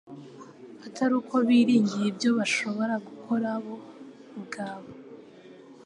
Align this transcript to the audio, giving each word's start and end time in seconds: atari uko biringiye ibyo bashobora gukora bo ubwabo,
atari 0.85 1.13
uko 1.21 1.35
biringiye 1.47 2.05
ibyo 2.11 2.29
bashobora 2.37 2.93
gukora 3.07 3.49
bo 3.63 3.75
ubwabo, 4.37 4.91